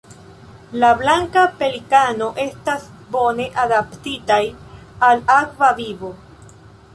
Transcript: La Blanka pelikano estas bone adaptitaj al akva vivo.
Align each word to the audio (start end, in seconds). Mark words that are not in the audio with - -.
La 0.83 0.87
Blanka 1.01 1.43
pelikano 1.59 2.29
estas 2.45 2.87
bone 3.17 3.47
adaptitaj 3.65 4.41
al 5.11 5.23
akva 5.39 5.71
vivo. 5.83 6.13